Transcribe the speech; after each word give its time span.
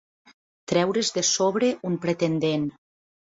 Treure's 0.71 1.11
de 1.17 1.23
sobre 1.31 1.69
un 1.91 1.99
pretendent. 2.07 2.65